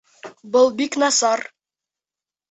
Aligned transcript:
Был 0.53 0.71
бик 0.79 0.97
насар. 1.03 1.43